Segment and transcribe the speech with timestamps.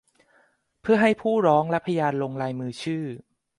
[0.81, 3.05] เพื่อให้ผู้ร้องและพยานลงลายมือชื่อ